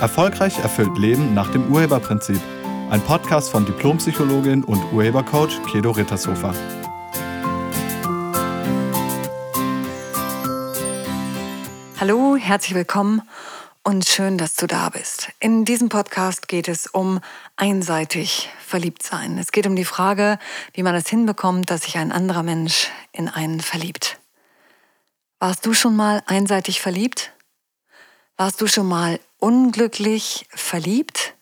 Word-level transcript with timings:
Erfolgreich 0.00 0.58
erfüllt 0.58 0.96
Leben 0.96 1.34
nach 1.34 1.52
dem 1.52 1.70
Urheberprinzip. 1.70 2.40
Ein 2.88 3.02
Podcast 3.02 3.50
von 3.50 3.66
Diplompsychologin 3.66 4.64
und 4.64 4.82
Urhebercoach 4.94 5.60
Kedo 5.70 5.90
Rittershofer. 5.90 6.54
Hallo, 12.00 12.36
herzlich 12.36 12.74
willkommen 12.74 13.20
und 13.84 14.08
schön, 14.08 14.38
dass 14.38 14.56
du 14.56 14.66
da 14.66 14.88
bist. 14.88 15.28
In 15.38 15.66
diesem 15.66 15.90
Podcast 15.90 16.48
geht 16.48 16.68
es 16.68 16.86
um 16.86 17.20
einseitig 17.56 18.48
verliebt 18.58 19.02
sein. 19.02 19.36
Es 19.36 19.52
geht 19.52 19.66
um 19.66 19.76
die 19.76 19.84
Frage, 19.84 20.38
wie 20.72 20.82
man 20.82 20.94
es 20.94 21.08
hinbekommt, 21.10 21.70
dass 21.70 21.82
sich 21.82 21.98
ein 21.98 22.10
anderer 22.10 22.42
Mensch 22.42 22.88
in 23.12 23.28
einen 23.28 23.60
verliebt. 23.60 24.18
Warst 25.40 25.66
du 25.66 25.74
schon 25.74 25.94
mal 25.94 26.22
einseitig 26.24 26.80
verliebt? 26.80 27.32
Warst 28.38 28.62
du 28.62 28.66
schon 28.66 28.88
mal 28.88 29.20
unglücklich 29.40 30.46
verliebt? 30.50 31.34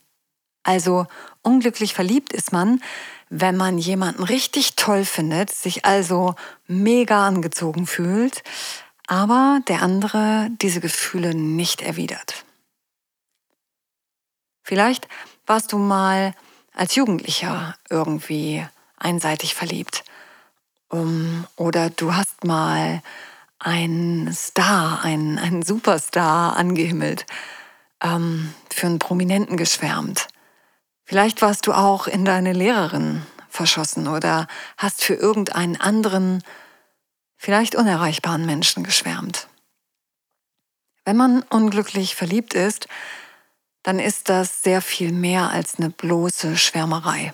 Also 0.62 1.06
unglücklich 1.42 1.94
verliebt 1.94 2.32
ist 2.32 2.52
man, 2.52 2.82
wenn 3.30 3.56
man 3.56 3.78
jemanden 3.78 4.22
richtig 4.22 4.76
toll 4.76 5.04
findet, 5.04 5.50
sich 5.50 5.84
also 5.84 6.34
mega 6.66 7.26
angezogen 7.26 7.86
fühlt, 7.86 8.42
aber 9.06 9.60
der 9.68 9.82
andere 9.82 10.48
diese 10.62 10.80
Gefühle 10.80 11.34
nicht 11.34 11.82
erwidert. 11.82 12.44
Vielleicht 14.62 15.08
warst 15.46 15.72
du 15.72 15.78
mal 15.78 16.34
als 16.74 16.94
Jugendlicher 16.94 17.76
irgendwie 17.88 18.66
einseitig 18.98 19.54
verliebt. 19.54 20.04
Oder 21.56 21.90
du 21.90 22.14
hast 22.14 22.44
mal 22.44 23.02
ein 23.58 24.30
Star, 24.32 25.02
ein, 25.02 25.38
ein 25.38 25.62
Superstar 25.62 26.56
angehimmelt, 26.56 27.26
ähm, 28.02 28.54
für 28.70 28.86
einen 28.86 28.98
Prominenten 28.98 29.56
geschwärmt. 29.56 30.28
Vielleicht 31.04 31.42
warst 31.42 31.66
du 31.66 31.72
auch 31.72 32.06
in 32.06 32.24
deine 32.24 32.52
Lehrerin 32.52 33.22
verschossen 33.48 34.08
oder 34.08 34.46
hast 34.76 35.02
für 35.02 35.14
irgendeinen 35.14 35.80
anderen, 35.80 36.42
vielleicht 37.36 37.74
unerreichbaren 37.74 38.44
Menschen 38.44 38.84
geschwärmt. 38.84 39.48
Wenn 41.04 41.16
man 41.16 41.42
unglücklich 41.44 42.14
verliebt 42.14 42.52
ist, 42.52 42.88
dann 43.82 43.98
ist 43.98 44.28
das 44.28 44.62
sehr 44.62 44.82
viel 44.82 45.12
mehr 45.12 45.50
als 45.50 45.78
eine 45.78 45.88
bloße 45.88 46.58
Schwärmerei. 46.58 47.32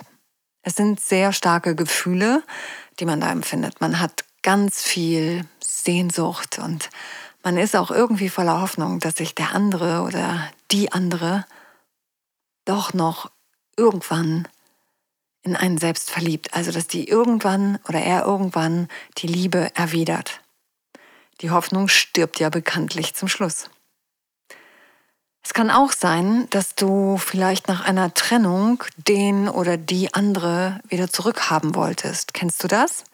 Es 0.63 0.77
sind 0.77 1.01
sehr 1.01 1.33
starke 1.33 1.75
Gefühle, 1.75 2.43
die 3.01 3.05
man 3.05 3.21
da 3.21 3.33
empfindet. 3.33 3.81
Man 3.81 3.99
hat 3.99 4.25
ganz 4.43 4.83
viel 4.83 5.45
Sehnsucht 5.61 6.59
und 6.59 6.91
man 7.45 7.59
ist 7.59 7.77
auch 7.77 7.91
irgendwie 7.91 8.31
voller 8.31 8.61
Hoffnung, 8.61 8.99
dass 9.01 9.17
sich 9.17 9.35
der 9.35 9.55
andere 9.55 10.01
oder 10.01 10.51
die 10.71 10.91
andere 10.93 11.45
doch 12.65 12.95
noch 12.95 13.31
irgendwann 13.77 14.49
in 15.43 15.55
einen 15.55 15.79
selbst 15.79 16.11
verliebt. 16.11 16.55
Also 16.55 16.73
dass 16.73 16.87
die 16.87 17.07
irgendwann 17.07 17.79
oder 17.87 18.01
er 18.01 18.25
irgendwann 18.25 18.89
die 19.19 19.27
Liebe 19.27 19.71
erwidert. 19.75 20.41
Die 21.43 21.51
Hoffnung 21.51 21.89
stirbt 21.89 22.41
ja 22.41 22.49
bekanntlich 22.49 23.15
zum 23.15 23.29
Schluss. 23.29 23.69
Es 25.43 25.53
kann 25.53 25.71
auch 25.71 25.93
sein, 25.93 26.49
dass 26.49 26.75
du 26.75 27.19
vielleicht 27.19 27.69
nach 27.69 27.85
einer 27.85 28.15
Trennung 28.15 28.83
den 28.97 29.51
oder 29.51 29.77
die 29.77 30.15
andere 30.15 30.81
wieder 30.89 31.11
zurückhaben 31.11 31.75
wolltest. 31.75 32.33
Kennst 32.33 32.65
du 32.65 32.69
das? 32.69 33.05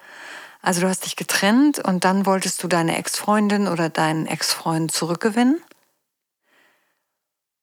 Also 0.63 0.83
du 0.83 0.89
hast 0.89 1.05
dich 1.05 1.17
getrennt 1.17 1.79
und 1.79 2.05
dann 2.05 2.27
wolltest 2.27 2.63
du 2.63 2.69
deine 2.69 2.99
Ex-Freundin 2.99 3.67
oder 3.67 3.89
deinen 3.89 4.27
Ex-Freund 4.27 4.93
zurückgewinnen. 4.93 5.61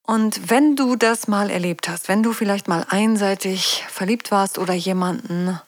Und 0.02 0.48
wenn 0.48 0.74
du 0.74 0.96
das 0.96 1.28
mal 1.28 1.50
erlebt 1.50 1.88
hast, 1.88 2.08
wenn 2.08 2.22
du 2.22 2.32
vielleicht 2.32 2.66
mal 2.66 2.86
einseitig 2.88 3.84
verliebt 3.88 4.30
warst 4.30 4.58
oder 4.58 4.72
jemanden 4.72 5.60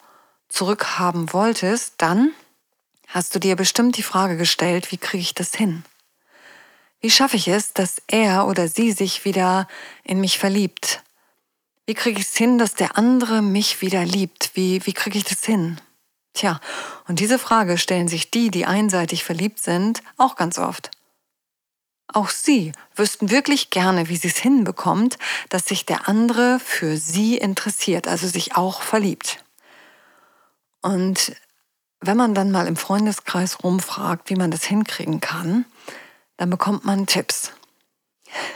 zurückhaben 0.49 1.33
wolltest, 1.33 1.95
dann 1.99 2.33
hast 3.07 3.35
du 3.35 3.39
dir 3.39 3.55
bestimmt 3.55 3.97
die 3.97 4.03
Frage 4.03 4.37
gestellt, 4.37 4.91
wie 4.93 4.97
kriege 4.97 5.23
ich 5.23 5.35
das 5.35 5.55
hin? 5.55 5.85
Wie 7.01 7.11
schaffe 7.11 7.37
ich 7.37 7.49
es, 7.49 7.73
dass 7.73 8.03
er 8.09 8.47
oder 8.47 8.69
sie 8.69 8.93
sich 8.93 9.25
wieder 9.25 9.69
in 10.05 10.21
mich 10.21 10.39
verliebt? 10.39 11.03
Wie 11.87 11.95
kriege 11.95 12.21
ich 12.21 12.27
es 12.27 12.37
hin, 12.37 12.59
dass 12.59 12.75
der 12.75 12.97
andere 12.97 13.43
mich 13.43 13.81
wieder 13.81 14.05
liebt? 14.05 14.51
Wie, 14.55 14.85
wie 14.87 14.93
kriege 14.93 15.19
ich 15.19 15.25
das 15.25 15.45
hin? 15.45 15.81
Tja, 16.41 16.59
und 17.07 17.21
diese 17.21 17.39
Frage 17.39 17.77
stellen 17.77 18.09
sich 18.09 18.31
die, 18.31 18.51
die 18.51 18.65
einseitig 18.65 19.25
verliebt 19.25 19.63
sind, 19.63 20.03
auch 20.17 20.37
ganz 20.37 20.59
oft. 20.59 20.91
Auch 22.09 22.31
sie 22.31 22.73
wüssten 22.97 23.29
wirklich 23.31 23.69
gerne, 23.69 24.09
wie 24.09 24.17
sie 24.17 24.29
es 24.29 24.39
hinbekommt, 24.39 25.19
dass 25.51 25.67
sich 25.67 25.85
der 25.85 26.09
andere 26.09 26.59
für 26.59 26.97
sie 26.97 27.37
interessiert, 27.37 28.09
also 28.09 28.27
sich 28.27 28.57
auch 28.57 28.81
verliebt. 28.81 29.45
Und 30.81 31.37
wenn 32.01 32.17
man 32.17 32.35
dann 32.35 32.51
mal 32.51 32.67
im 32.69 32.77
Freundeskreis 32.77 33.63
rumfragt, 33.63 34.31
wie 34.31 34.37
man 34.37 34.51
das 34.51 34.65
hinkriegen 34.65 35.21
kann, 35.21 35.67
dann 36.39 36.49
bekommt 36.49 36.87
man 36.87 37.07
Tipps. 37.07 37.53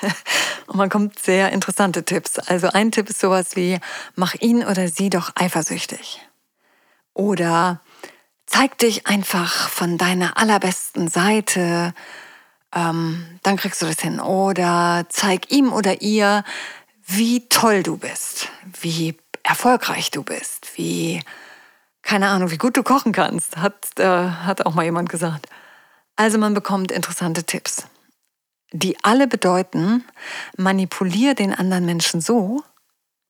Und 0.69 0.77
man 0.77 0.89
kommt 0.89 1.19
sehr 1.19 1.53
interessante 1.53 2.03
Tipps. 2.03 2.39
Also 2.39 2.69
ein 2.69 2.93
Tipp 2.93 3.11
ist 3.11 3.21
sowas 3.21 3.57
wie, 3.57 3.79
mach 4.17 4.35
ihn 4.37 4.65
oder 4.65 4.89
sie 4.89 5.11
doch 5.11 5.33
eifersüchtig. 5.35 6.23
Oder 7.15 7.81
zeig 8.47 8.79
dich 8.79 9.07
einfach 9.07 9.69
von 9.69 9.97
deiner 9.99 10.37
allerbesten 10.37 11.09
Seite, 11.09 11.95
ähm, 12.75 13.39
dann 13.43 13.57
kriegst 13.57 13.81
du 13.83 13.87
das 13.87 14.01
hin. 14.01 14.21
Oder 14.21 15.07
zeig 15.09 15.51
ihm 15.51 15.73
oder 15.73 16.03
ihr, 16.03 16.45
wie 17.07 17.49
toll 17.49 17.83
du 17.83 17.97
bist, 17.97 18.49
wie 18.81 19.17
erfolgreich 19.43 20.11
du 20.11 20.23
bist, 20.23 20.77
wie, 20.77 21.23
keine 22.03 22.29
Ahnung, 22.29 22.51
wie 22.51 22.59
gut 22.59 22.77
du 22.77 22.83
kochen 22.83 23.13
kannst, 23.13 23.57
hat, 23.57 23.99
äh, 23.99 24.05
hat 24.05 24.67
auch 24.67 24.75
mal 24.75 24.85
jemand 24.85 25.09
gesagt. 25.09 25.47
Also 26.17 26.39
man 26.39 26.55
bekommt 26.55 26.93
interessante 26.93 27.45
Tipps, 27.45 27.87
die 28.73 28.97
alle 29.03 29.27
bedeuten, 29.27 30.05
manipulier 30.57 31.35
den 31.35 31.55
anderen 31.55 31.85
Menschen 31.85 32.21
so, 32.21 32.63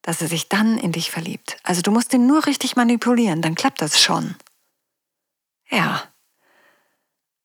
dass 0.05 0.21
er 0.21 0.29
sich 0.29 0.51
dann 0.51 0.77
in 0.77 0.93
dich 0.93 1.11
verliebt. 1.11 1.57
Also 1.63 1.81
du 1.81 1.91
musst 1.91 2.13
ihn 2.13 2.27
nur 2.27 2.45
richtig 2.45 2.77
manipulieren, 2.77 3.41
dann 3.41 3.55
klappt 3.55 3.81
das 3.81 4.01
schon. 4.01 4.37
Ja. 5.71 6.05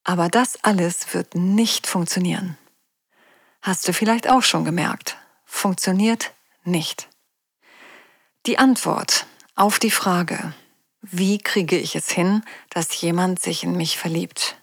Aber 0.03 0.27
das 0.27 0.61
alles 0.63 1.13
wird 1.13 1.35
nicht 1.35 1.87
funktionieren. 1.87 2.57
Hast 3.61 3.87
du 3.87 3.93
vielleicht 3.93 4.29
auch 4.29 4.43
schon 4.43 4.65
gemerkt. 4.65 5.17
Funktioniert 5.45 6.33
nicht. 6.65 7.07
Die 8.45 8.59
Antwort 8.59 9.25
auf 9.55 9.79
die 9.79 9.91
Frage, 9.91 10.53
wie 11.01 11.37
kriege 11.37 11.77
ich 11.77 11.95
es 11.95 12.09
hin, 12.09 12.43
dass 12.69 12.99
jemand 12.99 13.41
sich 13.41 13.63
in 13.63 13.71
mich 13.71 13.97
verliebt? 13.97 14.57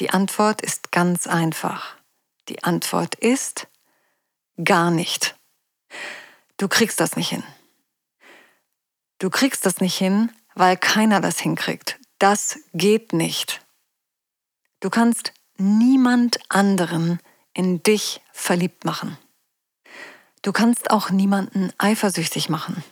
Die 0.00 0.10
Antwort 0.10 0.60
ist 0.60 0.92
ganz 0.92 1.26
einfach. 1.26 1.96
Die 2.50 2.62
Antwort 2.62 3.14
ist 3.14 3.68
gar 4.62 4.90
nicht. 4.90 5.34
Du 6.62 6.68
kriegst 6.68 7.00
das 7.00 7.16
nicht 7.16 7.30
hin. 7.30 7.42
Du 9.18 9.30
kriegst 9.30 9.66
das 9.66 9.80
nicht 9.80 9.98
hin, 9.98 10.30
weil 10.54 10.76
keiner 10.76 11.20
das 11.20 11.40
hinkriegt. 11.40 11.98
Das 12.20 12.60
geht 12.72 13.12
nicht. 13.12 13.66
Du 14.78 14.88
kannst 14.88 15.32
niemand 15.56 16.38
anderen 16.48 17.18
in 17.52 17.82
dich 17.82 18.20
verliebt 18.32 18.84
machen. 18.84 19.18
Du 20.42 20.52
kannst 20.52 20.92
auch 20.92 21.10
niemanden 21.10 21.72
eifersüchtig 21.78 22.48
machen. 22.48 22.84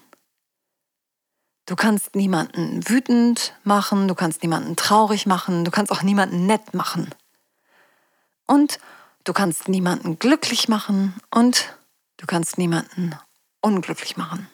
Du 1.66 1.76
kannst 1.76 2.16
niemanden 2.16 2.88
wütend 2.88 3.54
machen, 3.62 4.08
du 4.08 4.16
kannst 4.16 4.42
niemanden 4.42 4.74
traurig 4.74 5.26
machen, 5.26 5.64
du 5.64 5.70
kannst 5.70 5.92
auch 5.92 6.02
niemanden 6.02 6.44
nett 6.44 6.74
machen. 6.74 7.14
Und 8.48 8.80
du 9.22 9.32
kannst 9.32 9.68
niemanden 9.68 10.18
glücklich 10.18 10.66
machen 10.66 11.14
und 11.30 11.72
du 12.16 12.26
kannst 12.26 12.58
niemanden 12.58 13.14
unglücklich 13.60 14.16
machen. 14.16 14.48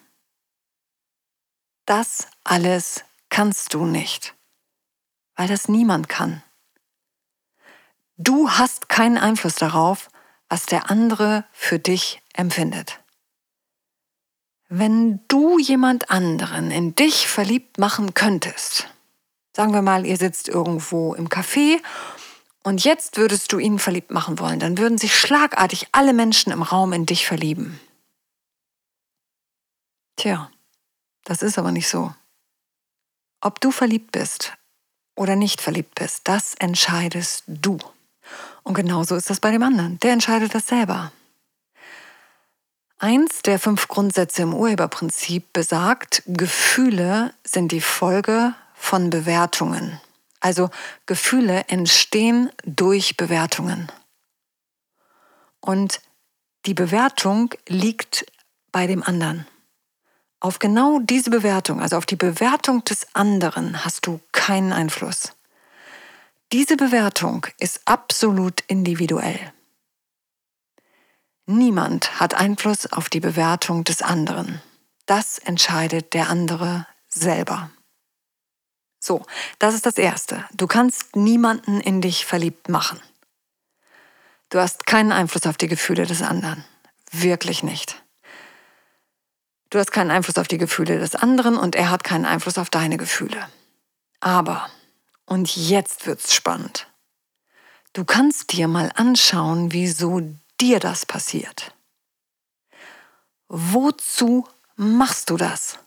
Das 1.87 2.27
alles 2.45 3.05
kannst 3.31 3.75
du 3.75 3.85
nicht, 3.85 4.35
weil 5.37 5.49
das 5.49 5.69
niemand 5.69 6.09
kann. 6.09 6.43
Du 8.17 8.51
hast 8.51 8.89
keinen 8.89 9.19
Einfluss 9.19 9.57
darauf, 9.57 10.09
was 10.49 10.67
der 10.67 10.91
andere 10.91 11.45
für 11.53 11.79
dich 11.79 12.23
empfindet. 12.33 13.01
Wenn 14.69 15.21
du 15.29 15.59
jemand 15.59 16.11
anderen 16.11 16.71
in 16.71 16.95
dich 16.95 17.29
verliebt 17.29 17.79
machen 17.79 18.15
könntest, 18.15 18.89
sagen 19.55 19.73
wir 19.73 19.83
mal, 19.83 20.07
ihr 20.07 20.17
sitzt 20.17 20.49
irgendwo 20.49 21.15
im 21.15 21.29
Café 21.29 21.79
und 22.65 22.83
jetzt 22.83 23.17
würdest 23.17 23.53
du 23.53 23.59
ihn 23.59 23.79
verliebt 23.79 24.11
machen 24.11 24.41
wollen, 24.41 24.59
dann 24.59 24.77
würden 24.77 24.99
sich 24.99 25.15
schlagartig 25.15 25.87
alle 25.93 26.13
Menschen 26.13 26.53
im 26.53 26.63
Raum 26.63 26.93
in 26.93 27.07
dich 27.07 27.27
verlieben. 27.27 27.79
Tja, 30.17 30.51
das 31.25 31.43
ist 31.43 31.59
aber 31.59 31.73
nicht 31.73 31.89
so. 31.89 32.15
Ob 33.41 33.61
du 33.61 33.71
verliebt 33.71 34.13
bist 34.13 34.55
oder 35.15 35.37
nicht 35.37 35.61
verliebt 35.61 35.95
bist, 35.95 36.23
das 36.25 36.55
entscheidest 36.55 37.45
du. 37.47 37.79
Und 38.63 38.75
genauso 38.75 39.15
ist 39.15 39.31
das 39.31 39.41
bei 39.41 39.51
dem 39.51 39.63
anderen. 39.63 39.99
Der 40.01 40.13
entscheidet 40.13 40.55
das 40.55 40.67
selber. 40.67 41.13
Eins 42.99 43.43
der 43.43 43.59
fünf 43.59 43.89
Grundsätze 43.89 44.43
im 44.43 44.55
Urheberprinzip 44.55 45.53
besagt, 45.53 46.23
Gefühle 46.27 47.35
sind 47.45 47.71
die 47.71 47.83
Folge 47.83 48.55
von 48.75 49.11
Bewertungen. 49.11 50.01
Also 50.41 50.71
Gefühle 51.05 51.65
entstehen 51.69 52.51
durch 52.65 53.17
Bewertungen. 53.17 53.93
Und 55.61 56.01
die 56.65 56.75
Bewertung 56.75 57.51
liegt 57.69 58.25
bei 58.73 58.87
dem 58.87 59.03
anderen. 59.03 59.47
Auf 60.47 60.61
genau 60.61 61.01
diese 61.01 61.31
Bewertung, 61.31 61.81
also 61.81 61.97
auf 61.97 62.07
die 62.07 62.15
Bewertung 62.15 62.85
des 62.85 63.17
anderen, 63.17 63.85
hast 63.85 64.07
du 64.07 64.21
keinen 64.31 64.73
Einfluss. 64.73 65.33
Diese 66.53 66.77
Bewertung 66.77 67.49
ist 67.59 67.81
absolut 67.85 68.61
individuell. 68.69 69.41
Niemand 71.47 72.21
hat 72.21 72.35
Einfluss 72.35 72.87
auf 72.93 73.09
die 73.09 73.19
Bewertung 73.19 73.83
des 73.83 74.03
anderen. 74.03 74.63
Das 75.07 75.39
entscheidet 75.39 76.15
der 76.15 76.31
andere 76.31 76.87
selber. 77.09 77.71
So, 79.01 79.27
das 79.59 79.75
ist 79.75 79.85
das 79.85 79.99
Erste. 79.99 80.45
Du 80.55 80.69
kannst 80.69 81.17
niemanden 81.17 81.81
in 81.81 82.01
dich 82.01 82.25
verliebt 82.25 82.69
machen. 82.69 83.01
Du 84.51 84.61
hast 84.61 84.87
keinen 84.87 85.11
Einfluss 85.11 85.45
auf 85.49 85.57
die 85.57 85.67
Gefühle 85.67 86.07
des 86.07 86.23
anderen. 86.23 86.65
Wirklich 87.11 87.65
nicht. 87.65 88.01
Du 89.71 89.79
hast 89.79 89.91
keinen 89.91 90.11
Einfluss 90.11 90.39
auf 90.39 90.49
die 90.49 90.59
Gefühle 90.59 90.99
des 90.99 91.15
anderen 91.15 91.57
und 91.57 91.75
er 91.75 91.91
hat 91.91 92.05
keinen 92.05 92.25
Einfluss 92.25 92.59
auf 92.59 92.71
deine 92.71 92.97
Gefühle. 92.97 93.49
Aber, 94.21 94.69
und 95.25 95.57
jetzt 95.57 96.07
wird's 96.07 96.35
spannend. 96.35 96.87
Du 97.93 98.05
kannst 98.05 98.53
dir 98.53 98.69
mal 98.69 98.93
anschauen, 98.95 99.73
wieso 99.73 100.21
dir 100.61 100.79
das 100.79 101.07
passiert. 101.07 101.75
Wozu 103.49 104.47
machst 104.77 105.31
du 105.31 105.37
das? 105.37 105.79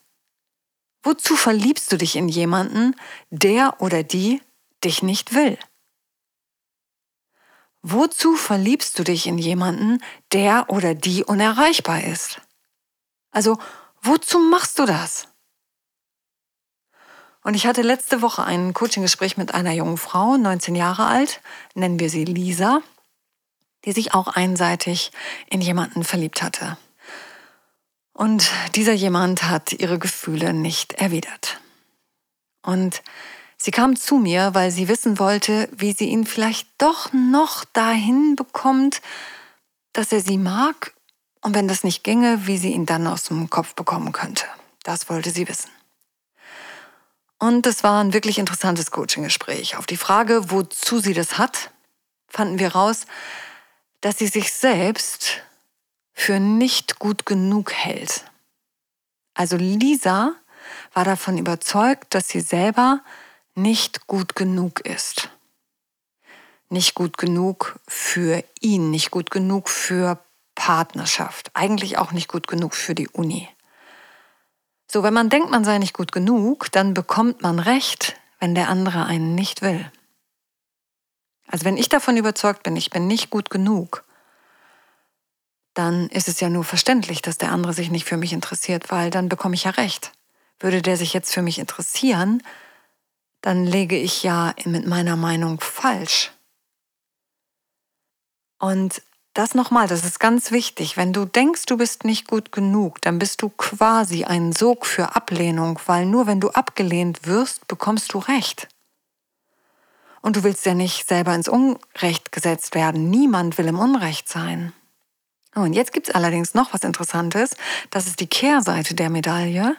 Wozu 1.03 1.35
verliebst 1.35 1.91
du 1.91 1.97
dich 1.97 2.15
in 2.15 2.27
jemanden, 2.27 2.95
der 3.29 3.81
oder 3.81 4.03
die 4.03 4.41
dich 4.83 5.03
nicht 5.03 5.33
will? 5.33 5.57
Wozu 7.81 8.35
verliebst 8.35 8.99
du 8.99 9.03
dich 9.03 9.25
in 9.25 9.37
jemanden, 9.37 10.03
der 10.33 10.65
oder 10.69 10.95
die 10.95 11.23
unerreichbar 11.23 12.03
ist? 12.03 12.41
Also, 13.31 13.57
wozu 14.01 14.39
machst 14.39 14.79
du 14.79 14.85
das? 14.85 15.27
Und 17.43 17.53
ich 17.53 17.65
hatte 17.65 17.81
letzte 17.81 18.21
Woche 18.21 18.43
ein 18.43 18.73
Coaching-Gespräch 18.73 19.37
mit 19.37 19.53
einer 19.53 19.71
jungen 19.71 19.97
Frau, 19.97 20.37
19 20.37 20.75
Jahre 20.75 21.05
alt, 21.05 21.41
nennen 21.73 21.99
wir 21.99 22.09
sie 22.09 22.25
Lisa, 22.25 22.81
die 23.85 23.91
sich 23.91 24.13
auch 24.13 24.27
einseitig 24.27 25.11
in 25.47 25.61
jemanden 25.61 26.03
verliebt 26.03 26.41
hatte. 26.41 26.77
Und 28.13 28.51
dieser 28.75 28.93
jemand 28.93 29.43
hat 29.43 29.71
ihre 29.71 29.97
Gefühle 29.97 30.53
nicht 30.53 30.93
erwidert. 30.93 31.61
Und 32.61 33.01
sie 33.57 33.71
kam 33.71 33.95
zu 33.95 34.17
mir, 34.17 34.53
weil 34.53 34.71
sie 34.71 34.89
wissen 34.89 35.19
wollte, 35.19 35.69
wie 35.71 35.93
sie 35.93 36.09
ihn 36.09 36.25
vielleicht 36.25 36.67
doch 36.77 37.13
noch 37.13 37.63
dahin 37.63 38.35
bekommt, 38.35 39.01
dass 39.93 40.11
er 40.11 40.19
sie 40.19 40.37
mag 40.37 40.93
und 41.41 41.55
wenn 41.55 41.67
das 41.67 41.83
nicht 41.83 42.03
ginge, 42.03 42.47
wie 42.47 42.57
sie 42.57 42.73
ihn 42.73 42.85
dann 42.85 43.07
aus 43.07 43.23
dem 43.23 43.49
Kopf 43.49 43.75
bekommen 43.75 44.11
könnte. 44.11 44.45
Das 44.83 45.09
wollte 45.09 45.31
sie 45.31 45.47
wissen. 45.47 45.69
Und 47.37 47.65
es 47.65 47.83
war 47.83 48.03
ein 48.03 48.13
wirklich 48.13 48.37
interessantes 48.37 48.91
Coaching-Gespräch. 48.91 49.77
Auf 49.77 49.85
die 49.85 49.97
Frage, 49.97 50.51
wozu 50.51 50.99
sie 50.99 51.13
das 51.13 51.37
hat, 51.37 51.71
fanden 52.27 52.59
wir 52.59 52.73
raus, 52.73 53.05
dass 54.01 54.17
sie 54.17 54.27
sich 54.27 54.51
selbst 54.51 55.41
für 56.13 56.39
nicht 56.39 56.99
gut 56.99 57.25
genug 57.25 57.71
hält. 57.71 58.25
Also 59.33 59.55
Lisa 59.55 60.35
war 60.93 61.05
davon 61.05 61.37
überzeugt, 61.37 62.13
dass 62.13 62.27
sie 62.27 62.41
selber 62.41 63.01
nicht 63.55 64.05
gut 64.07 64.35
genug 64.35 64.81
ist. 64.81 65.29
Nicht 66.67 66.93
gut 66.93 67.17
genug 67.17 67.79
für 67.87 68.43
ihn, 68.59 68.91
nicht 68.91 69.11
gut 69.11 69.31
genug 69.31 69.69
für 69.69 70.19
Partnerschaft, 70.69 71.49
eigentlich 71.55 71.97
auch 71.97 72.11
nicht 72.11 72.27
gut 72.27 72.45
genug 72.45 72.75
für 72.75 72.93
die 72.93 73.07
Uni. 73.07 73.49
So, 74.85 75.01
wenn 75.01 75.15
man 75.15 75.31
denkt, 75.31 75.49
man 75.49 75.63
sei 75.63 75.79
nicht 75.79 75.95
gut 75.95 76.11
genug, 76.11 76.71
dann 76.71 76.93
bekommt 76.93 77.41
man 77.41 77.57
recht, 77.57 78.15
wenn 78.39 78.53
der 78.53 78.69
andere 78.69 79.07
einen 79.07 79.33
nicht 79.33 79.63
will. 79.63 79.91
Also 81.47 81.65
wenn 81.65 81.75
ich 81.75 81.89
davon 81.89 82.17
überzeugt 82.17 82.61
bin, 82.61 82.75
ich 82.75 82.91
bin 82.91 83.07
nicht 83.07 83.31
gut 83.31 83.49
genug, 83.49 84.03
dann 85.73 86.07
ist 86.09 86.27
es 86.27 86.39
ja 86.39 86.49
nur 86.49 86.63
verständlich, 86.63 87.23
dass 87.23 87.39
der 87.39 87.51
andere 87.51 87.73
sich 87.73 87.89
nicht 87.89 88.05
für 88.05 88.17
mich 88.17 88.31
interessiert, 88.31 88.91
weil 88.91 89.09
dann 89.09 89.27
bekomme 89.27 89.55
ich 89.55 89.63
ja 89.63 89.71
recht. 89.71 90.11
Würde 90.59 90.83
der 90.83 90.97
sich 90.97 91.13
jetzt 91.13 91.33
für 91.33 91.41
mich 91.41 91.57
interessieren, 91.57 92.43
dann 93.41 93.65
lege 93.65 93.97
ich 93.97 94.21
ja 94.21 94.53
mit 94.65 94.85
meiner 94.85 95.15
Meinung 95.15 95.61
falsch. 95.61 96.31
Und 98.59 99.01
das 99.39 99.55
nochmal, 99.55 99.87
das 99.87 100.03
ist 100.03 100.19
ganz 100.19 100.51
wichtig. 100.51 100.97
Wenn 100.97 101.13
du 101.13 101.23
denkst, 101.23 101.65
du 101.65 101.77
bist 101.77 102.03
nicht 102.03 102.27
gut 102.27 102.51
genug, 102.51 102.99
dann 103.01 103.19
bist 103.19 103.41
du 103.41 103.47
quasi 103.47 104.25
ein 104.25 104.51
Sog 104.51 104.85
für 104.85 105.15
Ablehnung, 105.15 105.79
weil 105.85 106.05
nur 106.05 106.27
wenn 106.27 106.41
du 106.41 106.49
abgelehnt 106.49 107.25
wirst, 107.25 107.65
bekommst 107.69 108.13
du 108.13 108.19
Recht. 108.19 108.67
Und 110.21 110.35
du 110.35 110.43
willst 110.43 110.65
ja 110.65 110.73
nicht 110.73 111.07
selber 111.07 111.33
ins 111.33 111.47
Unrecht 111.47 112.33
gesetzt 112.33 112.75
werden. 112.75 113.09
Niemand 113.09 113.57
will 113.57 113.67
im 113.67 113.79
Unrecht 113.79 114.27
sein. 114.27 114.73
Oh, 115.55 115.61
und 115.61 115.71
jetzt 115.71 115.93
gibt 115.93 116.09
es 116.09 116.15
allerdings 116.15 116.53
noch 116.53 116.73
was 116.73 116.83
Interessantes. 116.83 117.55
Das 117.91 118.07
ist 118.07 118.19
die 118.19 118.27
Kehrseite 118.27 118.93
der 118.93 119.09
Medaille. 119.09 119.77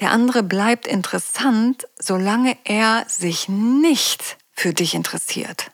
Der 0.00 0.10
andere 0.10 0.42
bleibt 0.42 0.88
interessant, 0.88 1.86
solange 1.96 2.56
er 2.64 3.04
sich 3.06 3.48
nicht 3.48 4.36
für 4.52 4.74
dich 4.74 4.94
interessiert. 4.94 5.70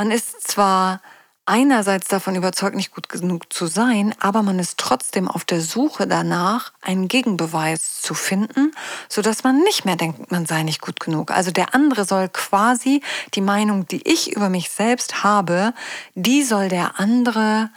Man 0.00 0.12
ist 0.12 0.48
zwar 0.48 1.02
einerseits 1.44 2.08
davon 2.08 2.34
überzeugt, 2.34 2.74
nicht 2.74 2.94
gut 2.94 3.10
genug 3.10 3.52
zu 3.52 3.66
sein, 3.66 4.14
aber 4.18 4.42
man 4.42 4.58
ist 4.58 4.78
trotzdem 4.78 5.28
auf 5.28 5.44
der 5.44 5.60
Suche 5.60 6.06
danach, 6.06 6.72
einen 6.80 7.06
Gegenbeweis 7.06 8.00
zu 8.00 8.14
finden, 8.14 8.72
sodass 9.10 9.44
man 9.44 9.58
nicht 9.58 9.84
mehr 9.84 9.96
denkt, 9.96 10.32
man 10.32 10.46
sei 10.46 10.62
nicht 10.62 10.80
gut 10.80 11.00
genug. 11.00 11.30
Also 11.30 11.50
der 11.50 11.74
andere 11.74 12.06
soll 12.06 12.30
quasi 12.30 13.02
die 13.34 13.42
Meinung, 13.42 13.86
die 13.88 14.00
ich 14.08 14.34
über 14.34 14.48
mich 14.48 14.70
selbst 14.70 15.22
habe, 15.22 15.74
die 16.14 16.44
soll 16.44 16.70
der 16.70 16.98
andere 16.98 17.68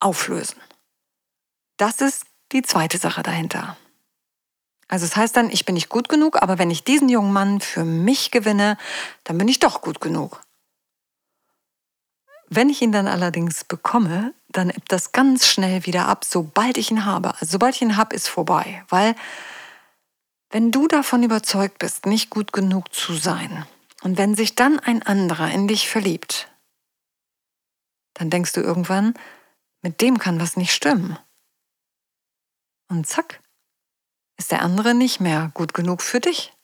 auflösen. 0.00 0.60
Das 1.76 2.00
ist 2.00 2.24
die 2.50 2.62
zweite 2.62 2.98
Sache 2.98 3.22
dahinter. 3.22 3.76
Also 4.88 5.04
es 5.04 5.12
das 5.12 5.18
heißt 5.18 5.36
dann, 5.36 5.50
ich 5.50 5.64
bin 5.64 5.76
nicht 5.76 5.88
gut 5.88 6.08
genug, 6.08 6.42
aber 6.42 6.58
wenn 6.58 6.72
ich 6.72 6.82
diesen 6.82 7.08
jungen 7.08 7.32
Mann 7.32 7.60
für 7.60 7.84
mich 7.84 8.32
gewinne, 8.32 8.76
dann 9.22 9.38
bin 9.38 9.46
ich 9.46 9.60
doch 9.60 9.82
gut 9.82 10.00
genug. 10.00 10.40
Wenn 12.50 12.70
ich 12.70 12.80
ihn 12.80 12.92
dann 12.92 13.06
allerdings 13.06 13.64
bekomme, 13.64 14.34
dann 14.48 14.70
ebbt 14.70 14.90
das 14.90 15.12
ganz 15.12 15.46
schnell 15.46 15.84
wieder 15.84 16.06
ab, 16.06 16.24
sobald 16.24 16.78
ich 16.78 16.90
ihn 16.90 17.04
habe. 17.04 17.34
Also 17.34 17.46
sobald 17.52 17.74
ich 17.74 17.82
ihn 17.82 17.96
habe, 17.96 18.16
ist 18.16 18.28
vorbei. 18.28 18.84
Weil 18.88 19.14
wenn 20.50 20.70
du 20.70 20.88
davon 20.88 21.22
überzeugt 21.22 21.78
bist, 21.78 22.06
nicht 22.06 22.30
gut 22.30 22.52
genug 22.52 22.94
zu 22.94 23.14
sein, 23.14 23.66
und 24.02 24.16
wenn 24.16 24.34
sich 24.34 24.54
dann 24.54 24.78
ein 24.78 25.02
anderer 25.02 25.50
in 25.50 25.66
dich 25.66 25.88
verliebt, 25.88 26.48
dann 28.14 28.30
denkst 28.30 28.52
du 28.52 28.60
irgendwann, 28.60 29.14
mit 29.82 30.00
dem 30.00 30.18
kann 30.18 30.40
was 30.40 30.56
nicht 30.56 30.72
stimmen. 30.72 31.18
Und 32.88 33.06
zack, 33.06 33.42
ist 34.36 34.52
der 34.52 34.62
andere 34.62 34.94
nicht 34.94 35.20
mehr 35.20 35.50
gut 35.52 35.74
genug 35.74 36.00
für 36.00 36.20
dich. 36.20 36.54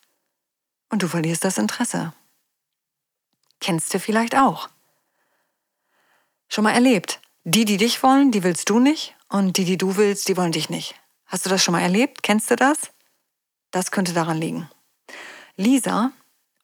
Und 0.90 1.02
du 1.02 1.08
verlierst 1.08 1.44
das 1.44 1.58
Interesse. 1.58 2.12
Kennst 3.60 3.92
du 3.92 3.98
vielleicht 3.98 4.36
auch 4.36 4.68
schon 6.48 6.64
mal 6.64 6.72
erlebt. 6.72 7.20
Die, 7.44 7.64
die 7.64 7.76
dich 7.76 8.02
wollen, 8.02 8.30
die 8.30 8.42
willst 8.42 8.70
du 8.70 8.78
nicht. 8.78 9.14
Und 9.28 9.56
die, 9.56 9.64
die 9.64 9.78
du 9.78 9.96
willst, 9.96 10.28
die 10.28 10.36
wollen 10.36 10.52
dich 10.52 10.70
nicht. 10.70 10.94
Hast 11.26 11.44
du 11.44 11.50
das 11.50 11.62
schon 11.62 11.72
mal 11.72 11.80
erlebt? 11.80 12.22
Kennst 12.22 12.50
du 12.50 12.56
das? 12.56 12.78
Das 13.70 13.90
könnte 13.90 14.12
daran 14.12 14.38
liegen. 14.38 14.70
Lisa 15.56 16.12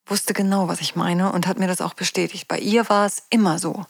wusste 0.06 0.34
genau, 0.34 0.68
was 0.68 0.80
ich 0.80 0.96
meine 0.96 1.32
und 1.32 1.46
hat 1.46 1.58
mir 1.58 1.66
das 1.66 1.80
auch 1.80 1.94
bestätigt. 1.94 2.49
Bei 2.49 2.58
ihr 2.58 2.88
war 2.88 3.06
es 3.06 3.22
immer 3.30 3.58
so, 3.58 3.84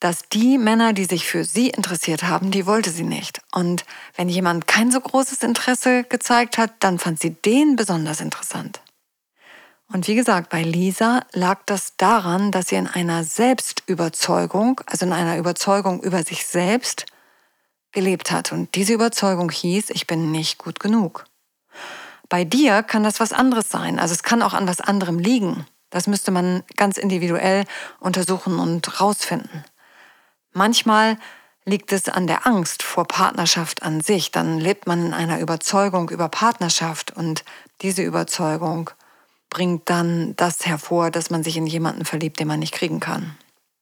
dass 0.00 0.28
die 0.28 0.58
Männer, 0.58 0.92
die 0.92 1.04
sich 1.04 1.26
für 1.26 1.44
sie 1.44 1.70
interessiert 1.70 2.22
haben, 2.24 2.50
die 2.50 2.66
wollte 2.66 2.90
sie 2.90 3.04
nicht. 3.04 3.40
Und 3.52 3.84
wenn 4.16 4.28
jemand 4.28 4.66
kein 4.66 4.90
so 4.90 5.00
großes 5.00 5.42
Interesse 5.42 6.04
gezeigt 6.04 6.58
hat, 6.58 6.72
dann 6.80 6.98
fand 6.98 7.20
sie 7.20 7.30
den 7.30 7.76
besonders 7.76 8.20
interessant. 8.20 8.80
Und 9.92 10.08
wie 10.08 10.16
gesagt, 10.16 10.50
bei 10.50 10.62
Lisa 10.62 11.24
lag 11.32 11.60
das 11.66 11.96
daran, 11.96 12.50
dass 12.50 12.68
sie 12.68 12.76
in 12.76 12.88
einer 12.88 13.22
Selbstüberzeugung, 13.22 14.80
also 14.86 15.06
in 15.06 15.12
einer 15.12 15.38
Überzeugung 15.38 16.02
über 16.02 16.22
sich 16.24 16.46
selbst, 16.46 17.06
gelebt 17.92 18.30
hat. 18.30 18.52
Und 18.52 18.74
diese 18.74 18.92
Überzeugung 18.92 19.50
hieß, 19.50 19.90
ich 19.90 20.06
bin 20.06 20.32
nicht 20.32 20.58
gut 20.58 20.80
genug. 20.80 21.24
Bei 22.28 22.44
dir 22.44 22.82
kann 22.82 23.04
das 23.04 23.20
was 23.20 23.32
anderes 23.32 23.70
sein. 23.70 23.98
Also 23.98 24.12
es 24.12 24.22
kann 24.22 24.42
auch 24.42 24.54
an 24.54 24.66
was 24.66 24.80
anderem 24.80 25.18
liegen. 25.18 25.66
Das 25.90 26.06
müsste 26.06 26.32
man 26.32 26.64
ganz 26.76 26.98
individuell 26.98 27.64
untersuchen 28.00 28.58
und 28.58 29.00
rausfinden. 29.00 29.64
Manchmal 30.52 31.16
liegt 31.64 31.92
es 31.92 32.08
an 32.08 32.26
der 32.26 32.46
Angst 32.46 32.82
vor 32.82 33.06
Partnerschaft 33.06 33.82
an 33.82 34.00
sich. 34.00 34.30
Dann 34.30 34.58
lebt 34.58 34.86
man 34.86 35.06
in 35.06 35.14
einer 35.14 35.40
Überzeugung 35.40 36.10
über 36.10 36.28
Partnerschaft 36.28 37.16
und 37.16 37.44
diese 37.82 38.02
Überzeugung 38.02 38.90
bringt 39.56 39.88
dann 39.88 40.36
das 40.36 40.66
hervor, 40.66 41.10
dass 41.10 41.30
man 41.30 41.42
sich 41.42 41.56
in 41.56 41.66
jemanden 41.66 42.04
verliebt, 42.04 42.38
den 42.38 42.46
man 42.46 42.58
nicht 42.58 42.74
kriegen 42.74 43.00
kann. 43.00 43.38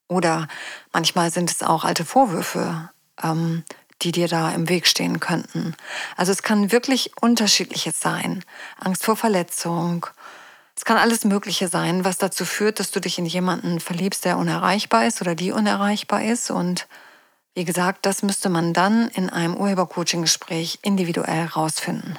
Oder 0.07 0.47
manchmal 0.93 1.31
sind 1.31 1.51
es 1.51 1.63
auch 1.63 1.83
alte 1.83 2.05
Vorwürfe, 2.05 2.89
ähm, 3.21 3.65
die 4.01 4.13
dir 4.13 4.29
da 4.29 4.51
im 4.51 4.69
Weg 4.69 4.87
stehen 4.87 5.19
könnten. 5.19 5.75
Also 6.15 6.31
es 6.31 6.43
kann 6.43 6.71
wirklich 6.71 7.11
unterschiedliches 7.19 7.99
sein. 7.99 8.45
Angst 8.79 9.03
vor 9.03 9.17
Verletzung. 9.17 10.05
Es 10.77 10.85
kann 10.85 10.95
alles 10.95 11.25
Mögliche 11.25 11.67
sein, 11.67 12.05
was 12.05 12.17
dazu 12.17 12.45
führt, 12.45 12.79
dass 12.79 12.91
du 12.91 13.01
dich 13.01 13.17
in 13.17 13.25
jemanden 13.25 13.81
verliebst, 13.81 14.23
der 14.23 14.37
unerreichbar 14.37 15.05
ist 15.05 15.19
oder 15.19 15.35
die 15.35 15.51
unerreichbar 15.51 16.23
ist. 16.23 16.51
Und 16.51 16.87
wie 17.53 17.65
gesagt, 17.65 18.05
das 18.05 18.23
müsste 18.23 18.47
man 18.47 18.71
dann 18.71 19.09
in 19.09 19.29
einem 19.29 19.57
Urhebercoaching-Gespräch 19.57 20.79
individuell 20.83 21.47
rausfinden. 21.47 22.17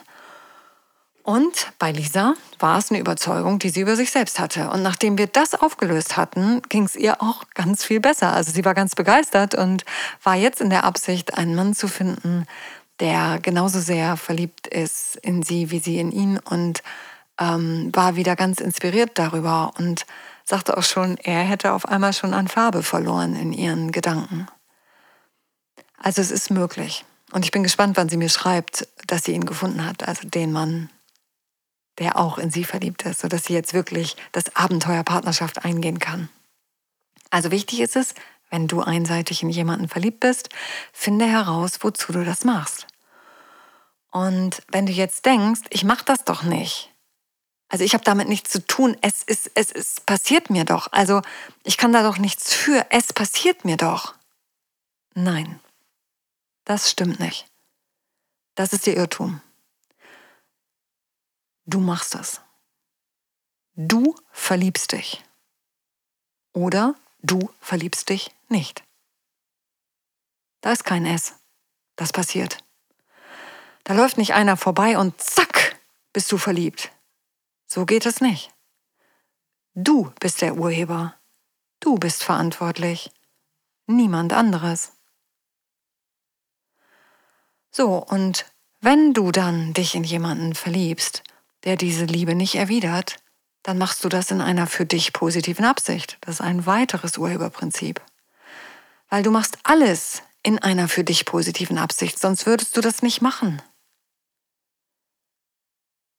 Und 1.26 1.72
bei 1.80 1.90
Lisa 1.90 2.34
war 2.60 2.78
es 2.78 2.92
eine 2.92 3.00
Überzeugung, 3.00 3.58
die 3.58 3.70
sie 3.70 3.80
über 3.80 3.96
sich 3.96 4.12
selbst 4.12 4.38
hatte. 4.38 4.70
Und 4.70 4.84
nachdem 4.84 5.18
wir 5.18 5.26
das 5.26 5.56
aufgelöst 5.56 6.16
hatten, 6.16 6.62
ging 6.68 6.84
es 6.84 6.94
ihr 6.94 7.20
auch 7.20 7.42
ganz 7.52 7.82
viel 7.82 7.98
besser. 7.98 8.32
Also 8.32 8.52
sie 8.52 8.64
war 8.64 8.74
ganz 8.74 8.94
begeistert 8.94 9.56
und 9.56 9.84
war 10.22 10.36
jetzt 10.36 10.60
in 10.60 10.70
der 10.70 10.84
Absicht, 10.84 11.36
einen 11.36 11.56
Mann 11.56 11.74
zu 11.74 11.88
finden, 11.88 12.46
der 13.00 13.40
genauso 13.42 13.80
sehr 13.80 14.16
verliebt 14.16 14.68
ist 14.68 15.16
in 15.16 15.42
sie 15.42 15.72
wie 15.72 15.80
sie 15.80 15.98
in 15.98 16.12
ihn 16.12 16.38
und 16.38 16.84
ähm, 17.40 17.90
war 17.92 18.14
wieder 18.14 18.36
ganz 18.36 18.60
inspiriert 18.60 19.18
darüber 19.18 19.72
und 19.78 20.06
sagte 20.44 20.76
auch 20.76 20.84
schon, 20.84 21.16
er 21.16 21.40
hätte 21.40 21.72
auf 21.72 21.88
einmal 21.88 22.12
schon 22.12 22.34
an 22.34 22.46
Farbe 22.46 22.84
verloren 22.84 23.34
in 23.34 23.52
ihren 23.52 23.90
Gedanken. 23.90 24.46
Also 26.00 26.22
es 26.22 26.30
ist 26.30 26.52
möglich. 26.52 27.04
Und 27.32 27.44
ich 27.44 27.50
bin 27.50 27.64
gespannt, 27.64 27.96
wann 27.96 28.08
sie 28.08 28.16
mir 28.16 28.28
schreibt, 28.28 28.86
dass 29.08 29.24
sie 29.24 29.32
ihn 29.32 29.44
gefunden 29.44 29.84
hat, 29.84 30.06
also 30.06 30.28
den 30.28 30.52
Mann, 30.52 30.88
der 31.98 32.18
auch 32.18 32.38
in 32.38 32.50
sie 32.50 32.64
verliebt 32.64 33.02
ist, 33.04 33.20
sodass 33.20 33.44
sie 33.44 33.54
jetzt 33.54 33.74
wirklich 33.74 34.16
das 34.32 34.54
Abenteuer 34.54 35.02
Partnerschaft 35.02 35.64
eingehen 35.64 35.98
kann. 35.98 36.28
Also 37.30 37.50
wichtig 37.50 37.80
ist 37.80 37.96
es, 37.96 38.14
wenn 38.50 38.68
du 38.68 38.80
einseitig 38.80 39.42
in 39.42 39.50
jemanden 39.50 39.88
verliebt 39.88 40.20
bist, 40.20 40.50
finde 40.92 41.26
heraus, 41.26 41.78
wozu 41.80 42.12
du 42.12 42.24
das 42.24 42.44
machst. 42.44 42.86
Und 44.10 44.62
wenn 44.68 44.86
du 44.86 44.92
jetzt 44.92 45.26
denkst, 45.26 45.62
ich 45.70 45.84
mache 45.84 46.04
das 46.04 46.24
doch 46.24 46.42
nicht, 46.42 46.90
also 47.68 47.84
ich 47.84 47.94
habe 47.94 48.04
damit 48.04 48.28
nichts 48.28 48.50
zu 48.50 48.64
tun, 48.64 48.96
es 49.00 49.22
ist, 49.24 49.50
es 49.54 49.72
ist, 49.72 50.06
passiert 50.06 50.50
mir 50.50 50.64
doch, 50.64 50.92
also 50.92 51.22
ich 51.64 51.76
kann 51.76 51.92
da 51.92 52.02
doch 52.02 52.18
nichts 52.18 52.54
für, 52.54 52.86
es 52.90 53.12
passiert 53.12 53.64
mir 53.64 53.76
doch. 53.76 54.14
Nein, 55.14 55.58
das 56.64 56.90
stimmt 56.90 57.18
nicht. 57.18 57.46
Das 58.54 58.72
ist 58.72 58.86
der 58.86 58.96
Irrtum. 58.96 59.40
Du 61.66 61.80
machst 61.80 62.14
das. 62.14 62.40
Du 63.74 64.14
verliebst 64.30 64.92
dich. 64.92 65.24
Oder 66.52 66.94
du 67.22 67.50
verliebst 67.60 68.08
dich 68.08 68.30
nicht. 68.48 68.84
Da 70.60 70.72
ist 70.72 70.84
kein 70.84 71.04
S. 71.04 71.34
Das 71.96 72.12
passiert. 72.12 72.64
Da 73.84 73.94
läuft 73.94 74.16
nicht 74.16 74.34
einer 74.34 74.56
vorbei 74.56 74.96
und 74.96 75.20
zack, 75.20 75.78
bist 76.12 76.30
du 76.32 76.38
verliebt. 76.38 76.92
So 77.66 77.84
geht 77.84 78.06
es 78.06 78.20
nicht. 78.20 78.54
Du 79.74 80.12
bist 80.20 80.42
der 80.42 80.56
Urheber. 80.56 81.14
Du 81.80 81.96
bist 81.96 82.22
verantwortlich. 82.22 83.12
Niemand 83.86 84.32
anderes. 84.32 84.92
So, 87.70 88.02
und 88.02 88.46
wenn 88.80 89.12
du 89.12 89.32
dann 89.32 89.74
dich 89.74 89.94
in 89.94 90.04
jemanden 90.04 90.54
verliebst, 90.54 91.22
der 91.66 91.76
diese 91.76 92.04
Liebe 92.04 92.34
nicht 92.34 92.54
erwidert, 92.54 93.16
dann 93.62 93.76
machst 93.76 94.02
du 94.04 94.08
das 94.08 94.30
in 94.30 94.40
einer 94.40 94.68
für 94.68 94.86
dich 94.86 95.12
positiven 95.12 95.64
Absicht. 95.64 96.16
Das 96.20 96.36
ist 96.36 96.40
ein 96.40 96.64
weiteres 96.64 97.18
Urheberprinzip. 97.18 98.00
Weil 99.10 99.24
du 99.24 99.32
machst 99.32 99.58
alles 99.64 100.22
in 100.44 100.60
einer 100.60 100.88
für 100.88 101.02
dich 101.02 101.24
positiven 101.24 101.76
Absicht, 101.76 102.18
sonst 102.20 102.46
würdest 102.46 102.76
du 102.76 102.80
das 102.80 103.02
nicht 103.02 103.20
machen. 103.20 103.60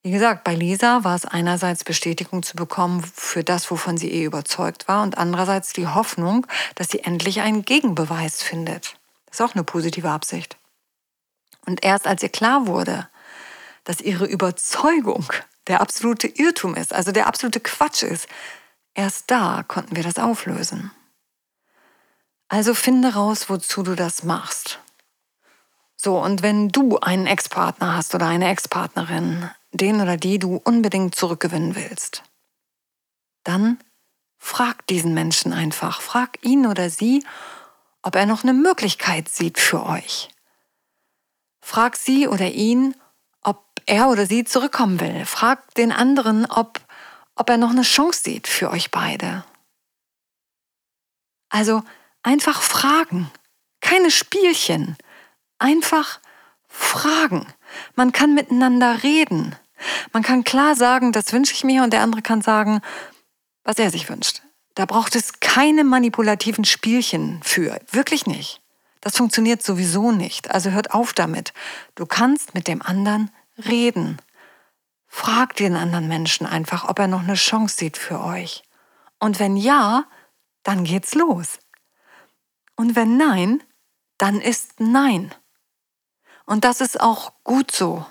Wie 0.03 0.11
gesagt, 0.11 0.43
bei 0.43 0.53
Lisa 0.53 1.03
war 1.05 1.15
es 1.15 1.25
einerseits 1.25 1.83
Bestätigung 1.83 2.43
zu 2.43 2.55
bekommen 2.55 3.03
für 3.03 3.43
das, 3.43 3.71
wovon 3.71 3.97
sie 3.97 4.11
eh 4.11 4.25
überzeugt 4.25 4.87
war, 4.87 5.01
und 5.03 5.17
andererseits 5.17 5.73
die 5.73 5.87
Hoffnung, 5.87 6.45
dass 6.75 6.89
sie 6.89 6.99
endlich 6.99 7.41
einen 7.41 7.63
Gegenbeweis 7.63 8.43
findet. 8.43 8.97
Das 9.25 9.39
ist 9.39 9.41
auch 9.41 9.55
eine 9.55 9.63
positive 9.63 10.09
Absicht. 10.09 10.57
Und 11.65 11.83
erst 11.83 12.07
als 12.07 12.23
ihr 12.23 12.29
klar 12.29 12.67
wurde, 12.67 13.09
dass 13.87 14.01
ihre 14.01 14.25
Überzeugung 14.25 15.25
der 15.67 15.79
absolute 15.79 16.27
Irrtum 16.27 16.75
ist, 16.75 16.93
also 16.93 17.13
der 17.13 17.25
absolute 17.25 17.61
Quatsch 17.61 18.03
ist, 18.03 18.27
erst 18.93 19.31
da 19.31 19.63
konnten 19.65 19.95
wir 19.95 20.03
das 20.03 20.19
auflösen. 20.19 20.91
Also 22.49 22.73
finde 22.73 23.13
raus, 23.13 23.49
wozu 23.49 23.83
du 23.83 23.95
das 23.95 24.23
machst. 24.23 24.79
So, 25.95 26.21
und 26.21 26.41
wenn 26.41 26.67
du 26.67 26.99
einen 26.99 27.27
Ex-Partner 27.27 27.95
hast 27.95 28.13
oder 28.13 28.27
eine 28.27 28.49
Ex-Partnerin, 28.49 29.49
den 29.71 30.01
oder 30.01 30.17
die 30.17 30.37
du 30.37 30.57
unbedingt 30.57 31.15
zurückgewinnen 31.15 31.75
willst, 31.75 32.23
dann 33.45 33.79
frag 34.37 34.85
diesen 34.87 35.13
Menschen 35.13 35.53
einfach, 35.53 36.01
frag 36.01 36.43
ihn 36.43 36.67
oder 36.67 36.89
sie, 36.89 37.25
ob 38.01 38.15
er 38.15 38.25
noch 38.25 38.43
eine 38.43 38.53
Möglichkeit 38.53 39.29
sieht 39.29 39.59
für 39.59 39.85
euch. 39.85 40.27
Frag 41.61 41.95
sie 41.95 42.27
oder 42.27 42.49
ihn, 42.49 42.93
er 43.87 44.09
oder 44.09 44.25
sie 44.25 44.43
zurückkommen 44.43 44.99
will. 44.99 45.25
Fragt 45.25 45.77
den 45.77 45.91
anderen, 45.91 46.45
ob, 46.45 46.79
ob 47.35 47.49
er 47.49 47.57
noch 47.57 47.71
eine 47.71 47.81
Chance 47.81 48.21
sieht 48.23 48.47
für 48.47 48.69
euch 48.69 48.91
beide. 48.91 49.43
Also 51.49 51.83
einfach 52.23 52.61
fragen. 52.61 53.31
Keine 53.81 54.11
Spielchen. 54.11 54.97
Einfach 55.59 56.19
fragen. 56.67 57.47
Man 57.95 58.11
kann 58.11 58.33
miteinander 58.33 59.03
reden. 59.03 59.55
Man 60.11 60.23
kann 60.23 60.43
klar 60.43 60.75
sagen, 60.75 61.11
das 61.11 61.31
wünsche 61.33 61.53
ich 61.53 61.63
mir 61.63 61.83
und 61.83 61.93
der 61.93 62.01
andere 62.01 62.21
kann 62.21 62.41
sagen, 62.41 62.81
was 63.63 63.77
er 63.77 63.91
sich 63.91 64.09
wünscht. 64.09 64.41
Da 64.75 64.85
braucht 64.85 65.15
es 65.15 65.39
keine 65.39 65.83
manipulativen 65.83 66.65
Spielchen 66.65 67.39
für. 67.43 67.79
Wirklich 67.91 68.25
nicht. 68.25 68.61
Das 69.01 69.17
funktioniert 69.17 69.63
sowieso 69.63 70.11
nicht. 70.11 70.51
Also 70.51 70.71
hört 70.71 70.91
auf 70.93 71.13
damit. 71.13 71.53
Du 71.95 72.05
kannst 72.05 72.53
mit 72.53 72.67
dem 72.67 72.81
anderen 72.81 73.31
reden. 73.57 74.17
Fragt 75.07 75.59
den 75.59 75.75
anderen 75.75 76.07
Menschen 76.07 76.45
einfach, 76.45 76.87
ob 76.87 76.99
er 76.99 77.07
noch 77.07 77.21
eine 77.21 77.35
Chance 77.35 77.77
sieht 77.77 77.97
für 77.97 78.23
euch. 78.23 78.63
Und 79.19 79.39
wenn 79.39 79.57
ja, 79.57 80.05
dann 80.63 80.83
geht's 80.83 81.15
los. 81.15 81.59
Und 82.75 82.95
wenn 82.95 83.17
nein, 83.17 83.63
dann 84.17 84.41
ist 84.41 84.79
nein. 84.79 85.33
Und 86.45 86.63
das 86.63 86.81
ist 86.81 86.99
auch 86.99 87.33
gut 87.43 87.71
so. 87.71 88.05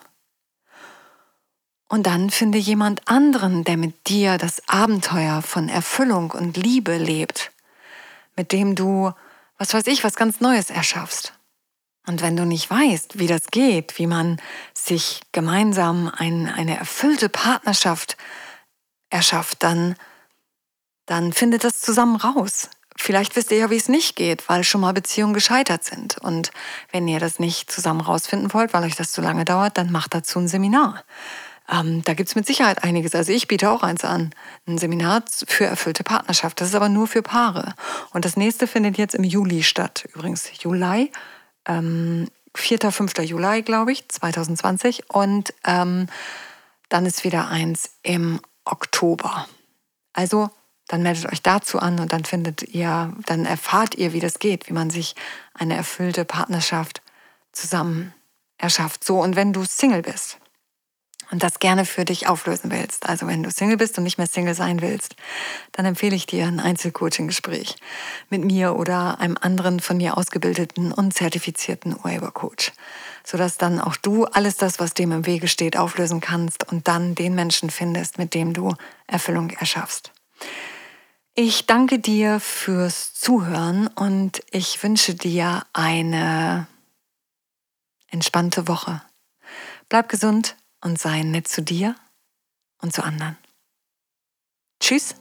Und 1.88 2.06
dann 2.06 2.30
finde 2.30 2.58
jemand 2.58 3.06
anderen, 3.06 3.62
der 3.62 3.76
mit 3.76 4.08
dir 4.08 4.38
das 4.38 4.68
Abenteuer 4.68 5.42
von 5.42 5.68
Erfüllung 5.68 6.32
und 6.32 6.56
Liebe 6.56 6.96
lebt, 6.96 7.52
mit 8.34 8.50
dem 8.50 8.74
du, 8.74 9.12
was 9.56 9.72
weiß 9.72 9.86
ich, 9.86 10.02
was 10.02 10.16
ganz 10.16 10.40
Neues 10.40 10.70
erschaffst. 10.70 11.35
Und 12.06 12.22
wenn 12.22 12.36
du 12.36 12.44
nicht 12.44 12.70
weißt, 12.70 13.18
wie 13.18 13.26
das 13.26 13.48
geht, 13.48 13.98
wie 13.98 14.06
man 14.06 14.40
sich 14.74 15.20
gemeinsam 15.32 16.10
ein, 16.16 16.48
eine 16.48 16.78
erfüllte 16.78 17.28
Partnerschaft 17.28 18.16
erschafft, 19.10 19.62
dann, 19.62 19.96
dann 21.06 21.32
findet 21.32 21.64
das 21.64 21.80
zusammen 21.80 22.16
raus. 22.16 22.70
Vielleicht 22.96 23.36
wisst 23.36 23.50
ihr 23.50 23.58
ja, 23.58 23.70
wie 23.70 23.76
es 23.76 23.88
nicht 23.88 24.16
geht, 24.16 24.48
weil 24.48 24.64
schon 24.64 24.80
mal 24.80 24.92
Beziehungen 24.92 25.34
gescheitert 25.34 25.84
sind. 25.84 26.16
Und 26.18 26.50
wenn 26.92 27.06
ihr 27.08 27.20
das 27.20 27.38
nicht 27.38 27.70
zusammen 27.70 28.00
rausfinden 28.00 28.54
wollt, 28.54 28.72
weil 28.72 28.84
euch 28.84 28.96
das 28.96 29.12
zu 29.12 29.20
lange 29.20 29.44
dauert, 29.44 29.76
dann 29.76 29.92
macht 29.92 30.14
dazu 30.14 30.38
ein 30.38 30.48
Seminar. 30.48 31.04
Ähm, 31.68 32.02
da 32.04 32.14
gibt 32.14 32.28
es 32.28 32.36
mit 32.36 32.46
Sicherheit 32.46 32.84
einiges. 32.84 33.14
Also 33.14 33.32
ich 33.32 33.48
biete 33.48 33.70
auch 33.70 33.82
eins 33.82 34.04
an. 34.04 34.30
Ein 34.66 34.78
Seminar 34.78 35.24
für 35.46 35.64
erfüllte 35.64 36.04
Partnerschaft. 36.04 36.60
Das 36.60 36.68
ist 36.68 36.74
aber 36.74 36.88
nur 36.88 37.06
für 37.06 37.22
Paare. 37.22 37.74
Und 38.12 38.24
das 38.24 38.36
nächste 38.36 38.66
findet 38.66 38.96
jetzt 38.98 39.14
im 39.14 39.24
Juli 39.24 39.62
statt. 39.62 40.08
Übrigens, 40.14 40.48
Juli 40.62 41.10
ähm, 41.66 42.28
4. 42.54 42.90
5. 42.90 43.18
Juli, 43.18 43.62
glaube 43.62 43.92
ich, 43.92 44.08
2020. 44.08 45.10
Und 45.10 45.52
ähm, 45.64 46.06
dann 46.88 47.06
ist 47.06 47.24
wieder 47.24 47.48
eins 47.48 47.90
im 48.02 48.40
Oktober. 48.64 49.46
Also 50.12 50.50
dann 50.88 51.02
meldet 51.02 51.30
euch 51.32 51.42
dazu 51.42 51.78
an 51.78 51.98
und 51.98 52.12
dann 52.12 52.24
findet 52.24 52.62
ihr, 52.62 53.12
dann 53.26 53.44
erfahrt 53.44 53.96
ihr, 53.96 54.12
wie 54.12 54.20
das 54.20 54.38
geht, 54.38 54.68
wie 54.68 54.72
man 54.72 54.90
sich 54.90 55.14
eine 55.54 55.76
erfüllte 55.76 56.24
Partnerschaft 56.24 57.02
zusammen 57.52 58.14
erschafft. 58.56 59.04
So, 59.04 59.20
und 59.20 59.36
wenn 59.36 59.52
du 59.52 59.64
Single 59.64 60.02
bist, 60.02 60.38
und 61.36 61.42
das 61.42 61.58
gerne 61.58 61.84
für 61.84 62.06
dich 62.06 62.28
auflösen 62.28 62.70
willst, 62.70 63.06
also 63.06 63.26
wenn 63.26 63.42
du 63.42 63.50
Single 63.50 63.76
bist 63.76 63.98
und 63.98 64.04
nicht 64.04 64.16
mehr 64.16 64.26
Single 64.26 64.54
sein 64.54 64.80
willst, 64.80 65.16
dann 65.72 65.84
empfehle 65.84 66.16
ich 66.16 66.24
dir 66.24 66.46
ein 66.46 66.60
Einzelcoaching-Gespräch 66.60 67.76
mit 68.30 68.42
mir 68.42 68.74
oder 68.74 69.20
einem 69.20 69.36
anderen 69.38 69.80
von 69.80 69.98
mir 69.98 70.16
ausgebildeten 70.16 70.92
und 70.92 71.12
zertifizierten 71.12 71.94
Urhebercoach, 71.94 72.72
sodass 73.22 73.58
dann 73.58 73.82
auch 73.82 73.96
du 73.96 74.24
alles 74.24 74.56
das, 74.56 74.80
was 74.80 74.94
dem 74.94 75.12
im 75.12 75.26
Wege 75.26 75.46
steht, 75.46 75.76
auflösen 75.76 76.22
kannst 76.22 76.72
und 76.72 76.88
dann 76.88 77.14
den 77.14 77.34
Menschen 77.34 77.68
findest, 77.68 78.16
mit 78.16 78.32
dem 78.32 78.54
du 78.54 78.74
Erfüllung 79.06 79.50
erschaffst. 79.50 80.12
Ich 81.34 81.66
danke 81.66 81.98
dir 81.98 82.40
fürs 82.40 83.12
Zuhören 83.12 83.88
und 83.88 84.40
ich 84.52 84.82
wünsche 84.82 85.14
dir 85.14 85.66
eine 85.74 86.66
entspannte 88.08 88.68
Woche. 88.68 89.02
Bleib 89.90 90.08
gesund 90.08 90.56
und 90.86 90.98
sei 90.98 91.22
nett 91.22 91.46
zu 91.48 91.60
dir 91.62 91.94
und 92.80 92.94
zu 92.94 93.02
anderen. 93.02 93.36
Tschüss. 94.80 95.16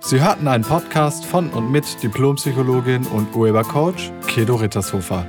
Sie 0.00 0.20
hörten 0.20 0.46
einen 0.48 0.64
Podcast 0.64 1.24
von 1.24 1.48
und 1.50 1.72
mit 1.72 2.02
Diplompsychologin 2.02 3.06
und 3.06 3.34
Urhebercoach 3.34 4.12
Kedo 4.26 4.56
Rittershofer. 4.56 5.26